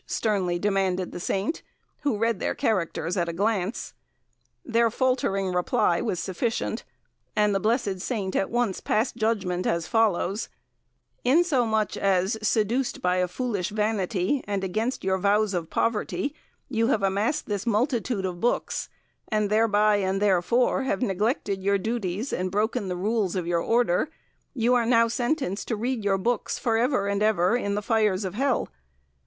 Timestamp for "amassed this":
17.03-17.67